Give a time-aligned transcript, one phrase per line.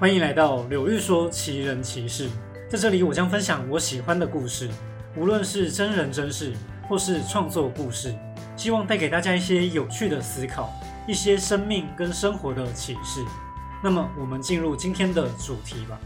[0.00, 2.28] 欢迎来到柳玉说奇人奇事，
[2.70, 4.70] 在这里我将分享我喜欢的故事，
[5.16, 6.52] 无论是真人真事
[6.88, 8.14] 或是创作故事，
[8.56, 10.70] 希望带给大家一些有趣的思考，
[11.08, 13.24] 一些生命跟生活的启示。
[13.82, 15.98] 那么，我们进入今天的主题吧。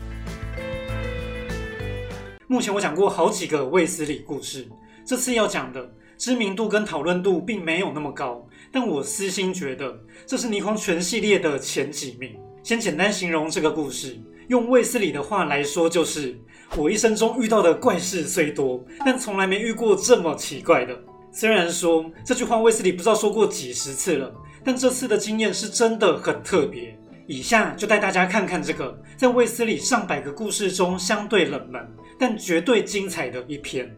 [2.47, 4.67] 目前我讲过好几个卫斯理故事，
[5.05, 12.35] 这次要讲的知名度跟讨论度并没有那么高，但我私心觉得这是倪匡全系列的前几名。
[12.63, 14.17] 先简单形容这个故事，
[14.47, 16.39] 用卫斯理的话来说，就是
[16.77, 20.97] 我一生中遇到的怪事虽多，但从来没遇过这么奇怪的。
[21.33, 26.97] 虽然说这句话卫斯理不知道说过几十次了，但这次的经验是真的很特别。
[27.27, 31.85] 以下就带大家看看这个在卫斯理上百个故事中相对冷门。
[32.19, 33.91] 但绝对精彩的一篇。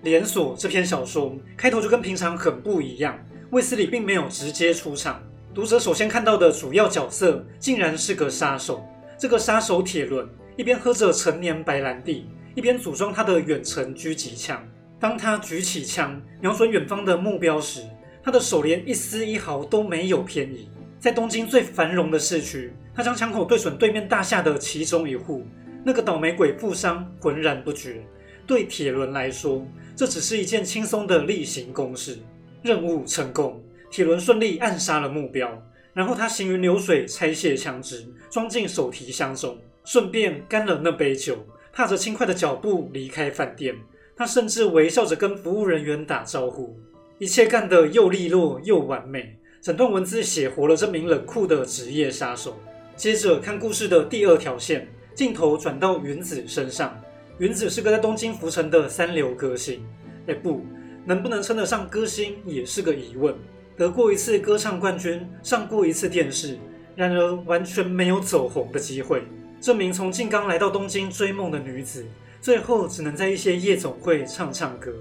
[0.00, 3.18] 连锁这篇小说开头就跟平常很不一样，
[3.50, 5.22] 卫斯理并没有直接出场，
[5.56, 8.86] 读者首先看到的主要角色竟然是个杀手。
[9.16, 14.62] 这个杀手铁轮一边喝着陈年白兰地，一边组装他的远程狙击枪。
[15.00, 17.80] 当他举起枪瞄准远方的目标时，
[18.22, 20.68] 他的手连一丝一毫都没有偏移。
[21.00, 25.42] 在东京最繁荣的市区，他将枪口对准对面大厦的其中一户，
[25.82, 28.06] 那个倒霉鬼富商浑然不觉。
[28.46, 29.66] 对铁轮来说，
[29.96, 32.18] 这只是一件轻松的例行公事。
[32.62, 41.38] 任务成功，铁轮顺利暗杀了目标，然后他行云流水拆卸枪支，装进手提箱中，顺便干了那杯酒，
[41.72, 43.74] 踏着轻快的脚步离开饭店。
[44.16, 46.78] 他甚至微笑着跟服务人员打招呼，
[47.18, 49.38] 一切干得又利落又完美。
[49.60, 52.56] 整段文字写活了这名冷酷的职业杀手。
[52.94, 56.98] 接着看故事的第二条线，镜头转到云子身上。
[57.38, 59.84] 云子是个在东京浮沉的三流歌星，
[60.26, 60.64] 哎，不
[61.04, 63.34] 能不能称得上歌星也是个疑问。
[63.76, 66.58] 得过一次歌唱冠军，上过一次电视，
[66.94, 69.22] 然而完全没有走红的机会。
[69.60, 72.06] 这名从静冈来到东京追梦的女子，
[72.40, 74.92] 最后只能在一些夜总会唱唱歌，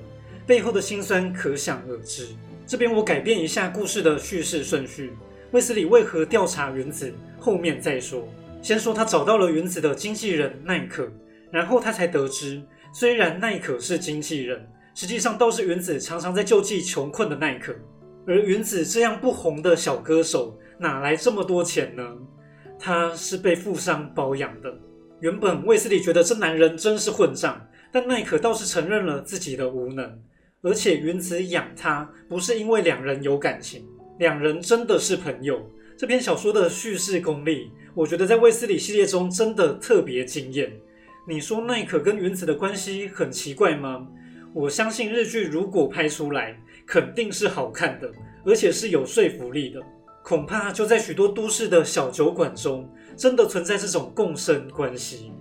[0.46, 2.28] 背后的辛酸可想而知。
[2.68, 5.14] 这边我改变一下故事的叙事顺序。
[5.52, 7.14] 卫斯理为何调查原子？
[7.40, 8.28] 后面再说。
[8.62, 11.08] 先说他找到了原子的经纪人奈可，
[11.52, 17.74] 然后他才得知，虽然奈可是经纪人，实际上倒是原子常常在救济穷困的奈可。
[18.28, 22.04] 而原子这样不红的小歌手，哪来这么多钱呢？
[22.80, 24.78] 他是被富商包养的。
[25.22, 30.20] 原本卫斯理觉得这男人真是混账，但奈可倒是承认了自己的无能。
[30.62, 33.88] 而且云子养他不是因为两人有感情，
[34.18, 35.70] 两人真的是朋友。
[35.96, 40.74] 这篇小说的叙事功力，我觉得在卫斯理系列中真的特别惊艳。
[41.28, 44.08] 你说奈可跟云子的关系很奇怪吗？
[44.54, 48.12] 我相信日剧如果拍出来，肯定是好看的，
[48.46, 49.82] 而且是有说服力的。
[50.24, 55.32] 恐怕就在许多都市的小酒馆中，真的存在这种共生关系。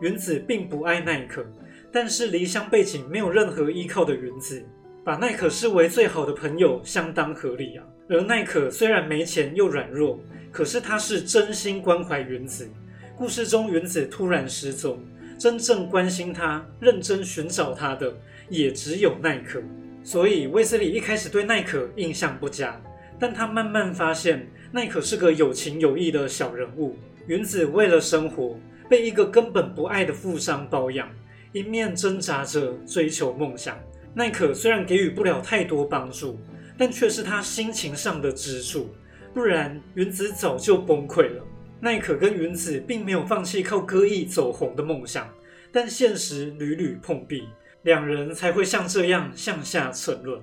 [0.00, 1.44] 云子并不爱奈可。
[1.90, 4.62] 但是离乡背景没有任何依靠的云子，
[5.02, 7.84] 把奈可视为最好的朋友，相当合理啊。
[8.10, 10.20] 而奈可虽然没钱又软弱，
[10.52, 12.68] 可是他是真心关怀云子。
[13.16, 15.02] 故事中云子突然失踪，
[15.38, 18.14] 真正关心他、认真寻找他的
[18.50, 19.62] 也只有奈可。
[20.08, 22.80] 所以威斯理一开始对奈可印象不佳，
[23.20, 26.96] 但他慢慢发现奈可是个有情有义的小人物。
[27.26, 28.58] 云子为了生活，
[28.88, 31.10] 被一个根本不爱的富商包养。
[31.52, 33.78] 一面挣扎着追求梦想，
[34.14, 36.40] 奈可虽然给予不了太多帮助，
[36.78, 38.88] 但却是他心情上的支柱。
[39.34, 41.44] 不然，云子早就崩溃了。
[41.80, 45.28] 奈可跟云子并没有放弃靠歌艺走红的梦想，
[45.70, 47.46] 但现实屡屡碰壁，
[47.82, 50.40] 两人才会像这样向下沉沦。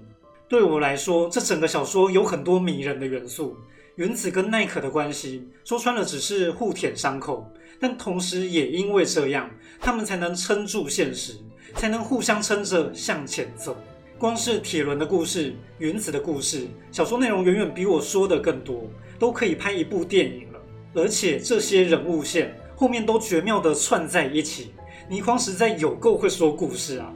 [0.47, 3.57] 对我来说，这整个小说有很多迷人的元素。
[3.95, 7.49] 原子跟奈可的关系，说穿了只是互舔伤口。
[7.79, 11.33] 但同时也因为这样，他们才能撑住现实，
[11.75, 13.75] 才能互相撑着向前走。
[14.17, 18.89] 光是铁轮的故事、原子的故事，小说内容远远比我说的更多，
[19.19, 20.59] 都可以拍一部电影了。
[20.93, 24.73] 而且这些人物线后面都绝妙的串在一起。
[25.09, 27.13] 倪匡实在有够会说故事啊！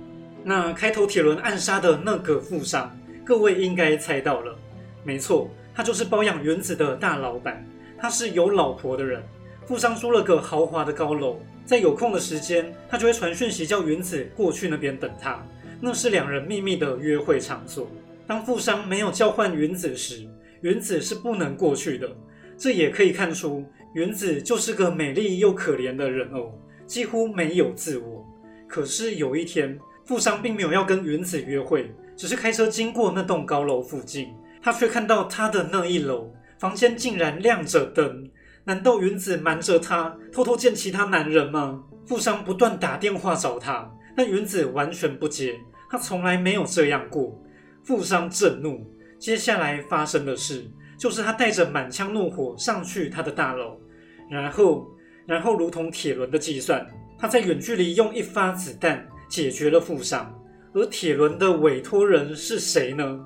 [0.49, 2.91] 那开头铁轮暗杀的那个富商，
[3.23, 4.57] 各位应该猜到了，
[5.03, 7.63] 没错，他就是包养原子的大老板，
[7.99, 9.21] 他是有老婆的人。
[9.67, 15.39] 富商租了个豪华的高楼，在有空的时间，他就会传讯息叫云子过去那边等他。
[15.79, 17.87] 那是两人秘密的约会场所。
[18.25, 20.27] 当富商没有交换云子时，
[20.61, 22.09] 云子是不能过去的。
[22.57, 23.63] 这也可以看出，
[23.93, 28.25] 云子就是个美丽又可怜的人偶，几乎没有自我。
[28.67, 38.27] 可是有一天，富商并没有要跟云子约会，只是开车经过那栋高楼附近，他却看到他的那一楼房间竟然亮着灯。
[38.63, 41.83] 难道云子瞒着他偷偷见其他男人吗？
[42.07, 45.59] 富商不断打电话找他，但云子完全不接，
[45.91, 47.39] 他从来没有这样过。
[47.83, 48.83] 富商震怒，
[49.19, 50.65] 接下来发生的事
[50.97, 53.79] 就是他带着满腔怒火上去他的大楼，
[54.27, 54.87] 然后，
[55.27, 56.83] 然后如同铁轮的计算，
[57.15, 60.33] 他在远距离用一发子弹解决了富商。
[60.73, 63.19] 而铁轮的委托人是谁呢？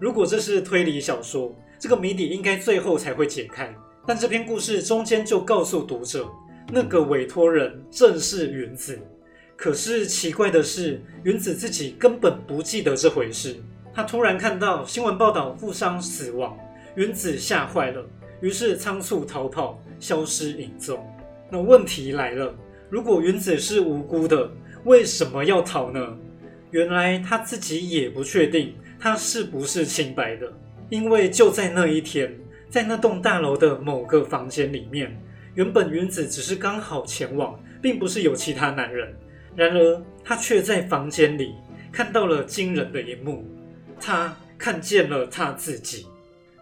[0.00, 3.74] 如果这是推理小说，这个谜底应该最后才会解开。
[4.06, 6.28] 但这篇故事中间就告诉读者，
[6.72, 8.98] 那个委托人正是云子。
[9.56, 13.56] 可是奇怪的是，云子自己根本不记得这回事。
[13.92, 16.58] 他突然看到新闻报道富商死亡，
[16.96, 18.04] 云子吓坏了，
[18.40, 20.98] 于是仓促逃跑，消失影踪。
[21.50, 22.54] 那问题来了，
[22.88, 24.50] 如果云子是无辜的，
[24.84, 26.16] 为什么要逃呢？
[26.70, 30.52] 原来他自己也不确定他是不是清白的，
[30.88, 32.34] 因为就在那一天，
[32.68, 35.20] 在那栋大楼的某个房间里面，
[35.54, 39.14] 原本云子只是刚好前往，并不是有其他男人。
[39.56, 41.54] 然而他却在房间里
[41.90, 43.44] 看到了惊人的一幕，
[44.00, 46.06] 他看见了他自己。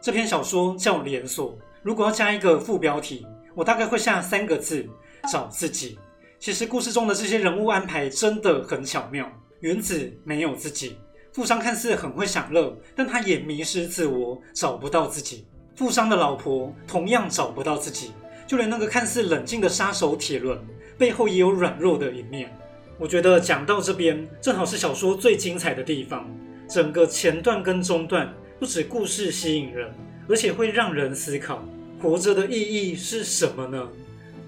[0.01, 4.89] 这篇小说叫连锁，如果要加一个副标题，我大概会下三个字：
[5.31, 5.99] 找自己。
[6.41, 9.29] 其实故事中的这些人物安排真的很巧妙。
[9.59, 10.97] 原子没有自己，
[11.33, 15.45] 富商看似很会享乐，但他也迷失自我，找不到自己。
[15.75, 18.13] 富商的老婆同样找不到自己，
[18.47, 20.57] 就连那个看似冷静的杀手铁轮，
[20.97, 22.57] 背后也有软弱的一面。
[23.01, 26.25] 我觉得讲到这边，正好是小说最精彩的地方。
[26.69, 29.93] 整个前段跟中段，不止故事吸引人，
[30.29, 31.65] 而且会让人思考：
[32.01, 33.89] 活着的意义是什么呢？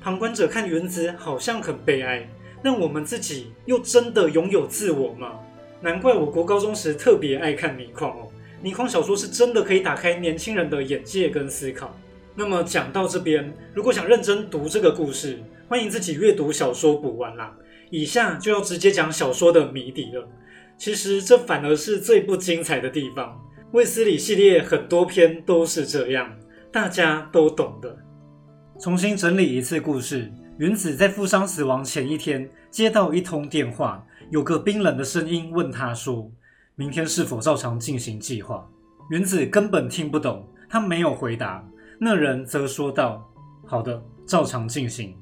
[0.01, 2.29] 旁观者看原子好像很悲哀。
[2.63, 5.39] 那我们自己又真的拥有自我吗？
[5.81, 8.29] 难怪我国高中时特别爱看泥矿哦，
[8.63, 11.97] 泥矿小说是真的可以打开年轻人的眼界跟思考。
[12.35, 15.39] 那么讲到这边，如果想认真读这个故事，
[15.69, 17.55] 欢迎自己阅读小说补完啦。
[17.91, 20.29] 以下就要直接讲小说的谜底了。
[20.77, 23.41] 其实这反而是最不精彩的地方。
[23.73, 26.37] 卫斯理系列很多篇都是这样，
[26.71, 27.97] 大家都懂的。
[28.81, 30.33] 重新整理一次故事。
[30.57, 36.31] 原子在富商死亡前一天接到一通电话，有个冰冷的声音问他说
[36.77, 38.67] ：“明天是否照常进行计划？”
[39.11, 41.63] 原子根本听不懂，他没有回答。
[41.99, 43.31] 那人则说道
[43.69, 45.15] ：“好的，照常进行。”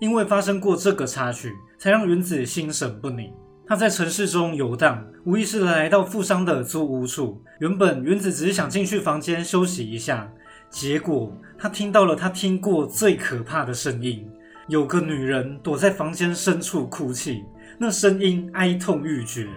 [0.00, 3.32] 因为发生过这个插曲，才让原子心神不宁。
[3.66, 7.42] 他在城市中游荡，无意识的来到富商的租屋处。
[7.60, 10.30] 原本原子只是想进去房间休息一下，
[10.70, 14.28] 结果他听到了他听过最可怕的声音。
[14.68, 17.42] 有个女人躲在房间深处哭泣，
[17.78, 19.48] 那声音哀痛欲绝，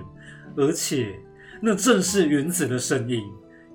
[0.55, 1.13] 而且
[1.61, 3.21] 那正是云子的声音。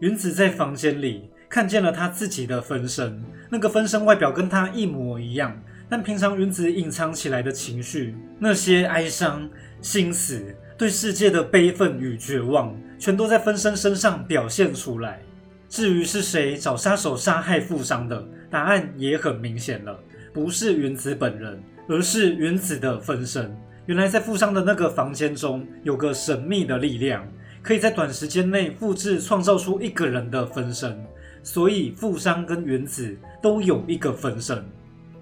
[0.01, 9.47] 云子在房间里看见了他自己的分身，那个分身外表跟他一模一样，但平常云子隐藏起来的情绪，那些哀伤、
[9.83, 10.43] 心死、
[10.79, 15.21] 对世界的悲愤与绝望，全都在分身身上表现出来。
[15.69, 19.99] 至于是谁找杀手杀害富商的，答案也很明显了。
[20.33, 23.57] 不是原子本人，而是原子的分身。
[23.87, 27.27] 原来在富商的那个房间中，有个神秘的力量，
[27.63, 30.99] 可以在短时间内复制创造出一个人的分身。
[31.43, 34.65] 所以富商跟原子都有一个分身。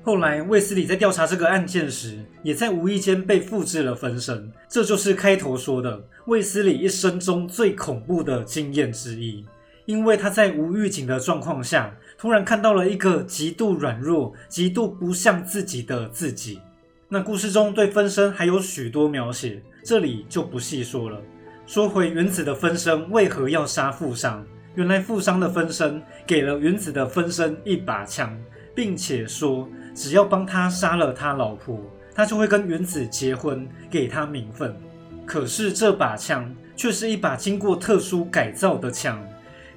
[0.02, 4.50] 后来卫斯理在调查这个案件时，也在无意间被复制了分身。
[4.68, 9.44] 这就是开头说的卫斯理一生中最恐怖的经验之一，
[9.86, 11.94] 因为他在无预警的状况下。
[12.16, 16.60] 突然看到了一个极度软弱、极度不像自己的自己。
[17.08, 21.20] 那故事中对分身还有许多描写，这里就不细说了。
[21.66, 24.46] 说回原子的分身为何要杀富商？
[24.74, 28.34] 原来富商的分身给了原子的分身一把枪，
[28.74, 31.78] 并且说只要帮他杀了他老婆，
[32.14, 34.74] 他就会跟原子结婚，给他名分。
[35.26, 39.22] 可是这把枪却是一把经过特殊改造的枪。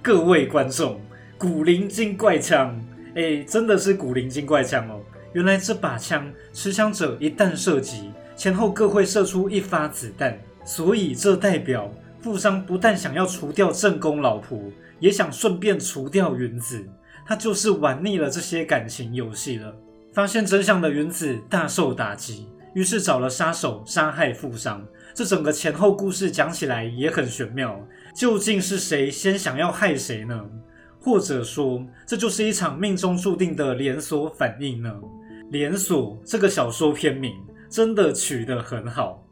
[0.08, 1.02] 各位观众。
[1.38, 2.82] 古灵精怪枪，
[3.14, 5.02] 哎，真的是古灵精怪枪哦！
[5.34, 14.58] 原来这把枪持枪者一旦射击，前后各会射出一发子弹，所以这代表富商不但想要除掉正宫老婆，
[15.02, 16.88] 也想顺便除掉原子。
[17.26, 19.76] 他就是玩腻了这些感情游戏了。
[20.14, 24.88] 发现真相的原子大受打击，于是找了杀手杀害富商。
[25.14, 27.78] 这整个前后故事讲起来也很玄妙，
[28.18, 30.44] 究竟是谁先想要害谁呢？
[31.00, 34.92] 或者说，这就是一场命中注定的连锁反应呢？
[35.52, 37.32] 连锁这个小说片名
[37.70, 39.24] 真的取得很好。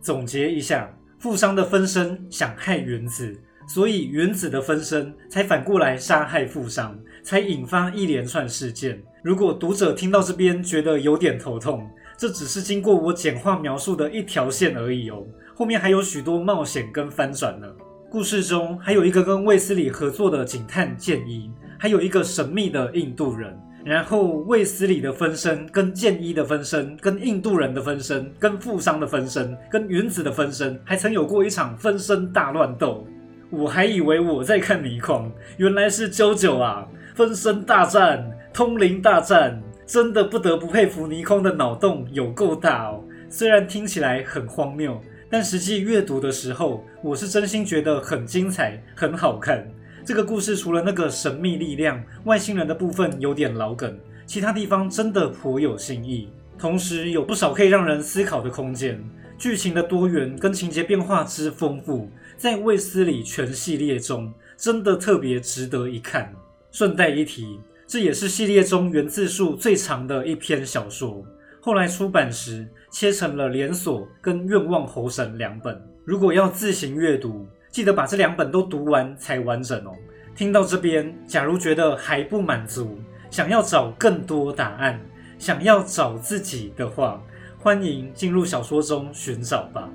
[0.00, 3.38] 总结一下，富商的分身想害原子，
[3.68, 9.02] 所以原子的分身才反过来杀害富商，才引发一连串事件。
[9.22, 11.86] 如果读者听到这边觉得有点头痛，
[12.16, 15.22] 这只是经过我简化描述的一条线而已哦，
[15.54, 17.66] 后面还有许多冒险跟翻转呢。
[18.10, 23.56] 故事中还有一个跟卫斯理合作的警探剑一，还有一个神秘的印度人。
[23.84, 33.06] 然后卫斯理的分身、跟剑一的分身、跟印度人的分身、跟富商的分身、跟云子的分身，还曾有过一场分身大乱斗。
[33.50, 36.88] 我还以为我在看迷矿，原来是啾啾啊！
[37.14, 43.04] 分身大战、通灵大战，真的不得不佩服倪匡的脑洞有够大哦。
[43.28, 45.00] 虽然听起来很荒谬。
[45.36, 49.68] 但实际阅读的时候，我是真心觉得很精彩、很好看。
[50.04, 56.28] 这个故事除了那个神秘力量、外星人的部分有点老梗，其他地方真的颇有新意。
[56.56, 59.04] 同时有不少可以让人思考的空间，
[59.36, 66.32] 剧情的多元跟情节变化之丰富，在卫斯理全系列中真的特别值得一看。
[66.70, 71.26] 顺带一提，这也是系列中原字数最长的一篇小说。
[71.60, 75.82] 后来出版时切成了连锁跟愿望猴神两本。
[76.04, 79.90] 如果要自行阅读，记得把这两本都读完才完整哦。
[80.36, 82.96] 听到这边，假如觉得还不满足，
[83.32, 85.00] 想要找更多答案，
[85.40, 87.20] 想要找自己的话，
[87.58, 89.90] 欢迎进入小说中寻找吧。